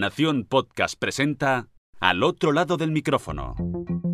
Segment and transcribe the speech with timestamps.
[0.00, 1.68] Nación Podcast presenta
[2.00, 3.54] Al otro lado del micrófono.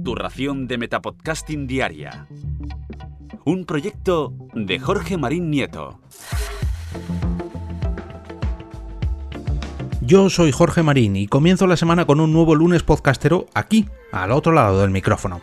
[0.04, 2.26] Tu ración de Metapodcasting Diaria.
[3.44, 6.00] Un proyecto de Jorge Marín Nieto.
[10.00, 14.32] Yo soy Jorge Marín y comienzo la semana con un nuevo lunes podcastero aquí, al
[14.32, 15.40] otro lado del micrófono.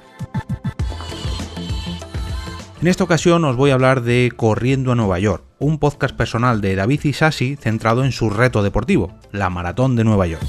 [2.81, 6.59] En esta ocasión os voy a hablar de Corriendo a Nueva York, un podcast personal
[6.59, 10.43] de David Isasi centrado en su reto deportivo, la Maratón de Nueva York.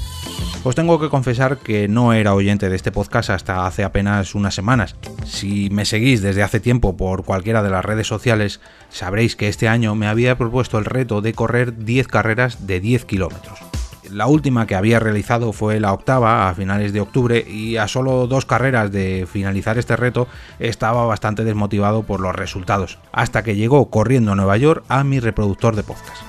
[0.63, 4.55] Os tengo que confesar que no era oyente de este podcast hasta hace apenas unas
[4.55, 4.95] semanas.
[5.23, 8.59] Si me seguís desde hace tiempo por cualquiera de las redes sociales,
[8.89, 13.05] sabréis que este año me había propuesto el reto de correr 10 carreras de 10
[13.05, 13.74] kilómetros.
[14.11, 18.27] La última que había realizado fue la octava a finales de octubre y a solo
[18.27, 20.27] dos carreras de finalizar este reto
[20.59, 25.19] estaba bastante desmotivado por los resultados, hasta que llegó corriendo a Nueva York a mi
[25.19, 26.21] reproductor de podcast.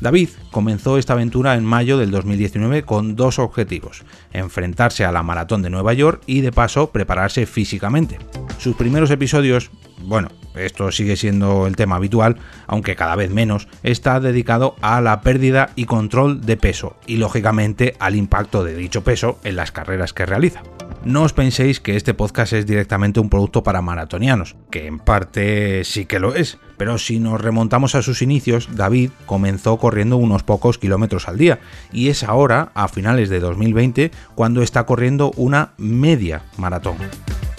[0.00, 5.62] David comenzó esta aventura en mayo del 2019 con dos objetivos, enfrentarse a la maratón
[5.62, 8.18] de Nueva York y de paso prepararse físicamente.
[8.58, 9.70] Sus primeros episodios,
[10.02, 15.20] bueno, esto sigue siendo el tema habitual, aunque cada vez menos, está dedicado a la
[15.20, 20.12] pérdida y control de peso y lógicamente al impacto de dicho peso en las carreras
[20.12, 20.62] que realiza.
[21.04, 25.84] No os penséis que este podcast es directamente un producto para maratonianos, que en parte
[25.84, 30.44] sí que lo es, pero si nos remontamos a sus inicios, David comenzó corriendo unos
[30.44, 31.60] pocos kilómetros al día,
[31.92, 36.96] y es ahora, a finales de 2020, cuando está corriendo una media maratón.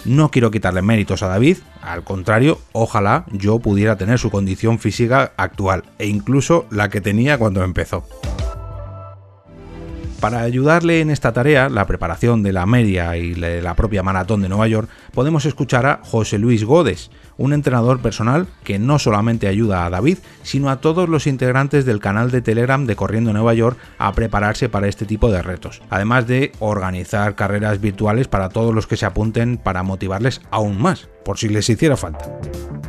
[0.06, 5.34] No quiero quitarle méritos a David, al contrario, ojalá yo pudiera tener su condición física
[5.36, 8.08] actual, e incluso la que tenía cuando empezó.
[10.19, 14.49] Para ayudarle en esta tarea, la preparación de la media y la propia maratón de
[14.49, 19.86] Nueva York, podemos escuchar a José Luis Godes, un entrenador personal que no solamente ayuda
[19.86, 23.77] a David, sino a todos los integrantes del canal de Telegram de Corriendo Nueva York
[23.97, 28.88] a prepararse para este tipo de retos, además de organizar carreras virtuales para todos los
[28.88, 32.25] que se apunten para motivarles aún más, por si les hiciera falta.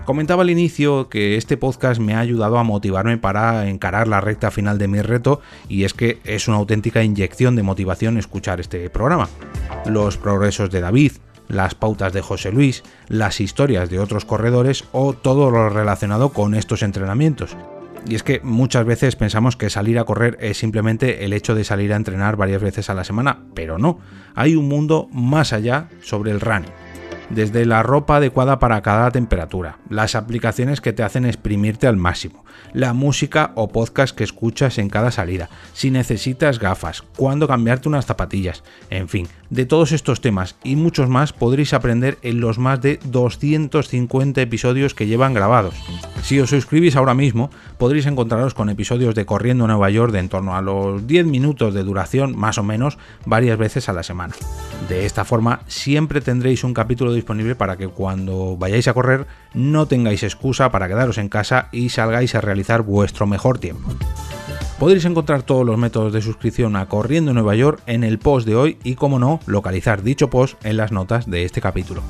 [0.06, 4.52] Comentaba al inicio que este podcast me ha ayudado a motivarme para encarar la recta
[4.52, 8.88] final de mi reto y es que es una auténtica inyección de motivación escuchar este
[8.88, 9.28] programa.
[9.84, 11.14] Los progresos de David,
[11.48, 16.54] las pautas de José Luis, las historias de otros corredores o todo lo relacionado con
[16.54, 17.56] estos entrenamientos.
[18.08, 21.64] Y es que muchas veces pensamos que salir a correr es simplemente el hecho de
[21.64, 23.98] salir a entrenar varias veces a la semana, pero no,
[24.36, 26.70] hay un mundo más allá sobre el running
[27.30, 32.44] desde la ropa adecuada para cada temperatura, las aplicaciones que te hacen exprimirte al máximo,
[32.72, 38.06] la música o podcast que escuchas en cada salida, si necesitas gafas, cuándo cambiarte unas
[38.06, 42.80] zapatillas, en fin, de todos estos temas y muchos más podréis aprender en los más
[42.80, 45.74] de 250 episodios que llevan grabados.
[46.22, 50.28] Si os suscribís ahora mismo, podréis encontraros con episodios de Corriendo Nueva York de en
[50.28, 54.34] torno a los 10 minutos de duración, más o menos, varias veces a la semana.
[54.88, 59.86] De esta forma, siempre tendréis un capítulo disponible para que cuando vayáis a correr no
[59.86, 63.90] tengáis excusa para quedaros en casa y salgáis a realizar vuestro mejor tiempo.
[64.78, 68.56] Podréis encontrar todos los métodos de suscripción a Corriendo Nueva York en el post de
[68.56, 72.02] hoy y, como no, localizar dicho post en las notas de este capítulo.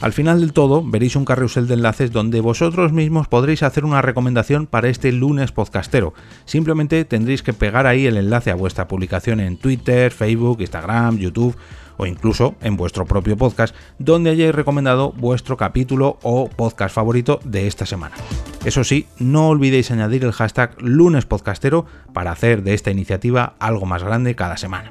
[0.00, 4.02] Al final del todo veréis un carrusel de enlaces donde vosotros mismos podréis hacer una
[4.02, 6.12] recomendación para este lunes podcastero.
[6.44, 11.56] Simplemente tendréis que pegar ahí el enlace a vuestra publicación en Twitter, Facebook, Instagram, YouTube
[11.96, 17.66] o incluso en vuestro propio podcast donde hayáis recomendado vuestro capítulo o podcast favorito de
[17.66, 18.16] esta semana.
[18.64, 24.02] Eso sí, no olvidéis añadir el hashtag lunespodcastero para hacer de esta iniciativa algo más
[24.02, 24.90] grande cada semana.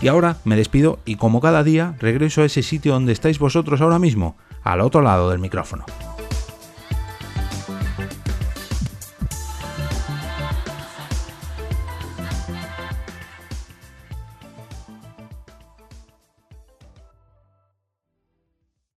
[0.00, 3.80] Y ahora me despido y como cada día regreso a ese sitio donde estáis vosotros
[3.80, 5.84] ahora mismo, al otro lado del micrófono.